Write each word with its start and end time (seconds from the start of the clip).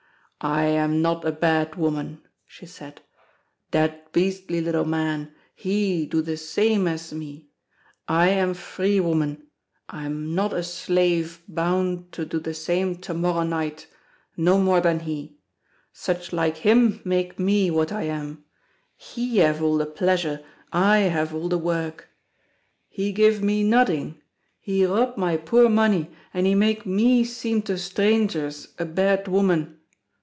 "I 0.43 0.63
am 0.63 1.03
not 1.03 1.23
a 1.23 1.31
bad 1.31 1.75
woman," 1.75 2.23
she 2.47 2.65
said: 2.65 3.01
"Dat 3.69 4.11
beastly 4.11 4.59
little 4.59 4.85
man, 4.85 5.35
he 5.53 6.07
do 6.07 6.23
the 6.23 6.35
same 6.35 6.87
as 6.87 7.13
me—I 7.13 8.29
am 8.29 8.55
free 8.55 8.99
woman, 8.99 9.43
I 9.87 10.07
am 10.07 10.33
not 10.33 10.51
a 10.51 10.63
slave 10.63 11.43
bound 11.47 12.11
to 12.13 12.25
do 12.25 12.39
the 12.39 12.55
same 12.55 12.95
to 13.01 13.13
morrow 13.13 13.43
night, 13.43 13.85
no 14.35 14.57
more 14.57 14.81
than 14.81 15.01
he. 15.01 15.37
Such 15.93 16.33
like 16.33 16.57
him 16.57 17.01
make 17.05 17.37
me 17.37 17.69
what 17.69 17.91
I 17.91 18.05
am; 18.05 18.43
he 18.97 19.37
have 19.37 19.61
all 19.61 19.77
the 19.77 19.85
pleasure, 19.85 20.43
I 20.73 21.01
have 21.01 21.35
all 21.35 21.49
the 21.49 21.59
work. 21.59 22.09
He 22.89 23.11
give 23.11 23.43
me 23.43 23.63
noding—he 23.63 24.85
rob 24.87 25.17
my 25.17 25.37
poor 25.37 25.69
money, 25.69 26.09
and 26.33 26.47
he 26.47 26.55
make 26.55 26.83
me 26.83 27.23
seem 27.25 27.61
to 27.61 27.77
strangers 27.77 28.69
a 28.79 28.85
bad 28.85 29.27
woman. 29.27 29.77